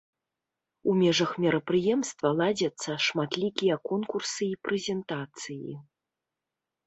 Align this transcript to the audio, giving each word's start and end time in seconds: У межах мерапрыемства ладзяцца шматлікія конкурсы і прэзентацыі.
У 0.91 0.93
межах 1.01 1.31
мерапрыемства 1.43 2.31
ладзяцца 2.39 2.95
шматлікія 3.07 3.75
конкурсы 3.91 4.43
і 4.53 4.59
прэзентацыі. 4.69 5.73